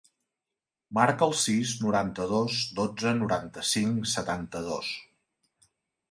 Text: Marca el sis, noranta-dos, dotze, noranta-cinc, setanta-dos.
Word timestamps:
Marca 0.99 1.25
el 1.25 1.33
sis, 1.41 1.73
noranta-dos, 1.81 2.55
dotze, 2.79 3.11
noranta-cinc, 3.19 4.09
setanta-dos. 4.13 4.89